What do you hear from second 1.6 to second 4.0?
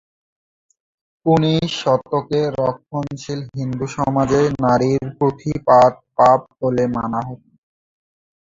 শতকের রক্ষণশীল হিন্দু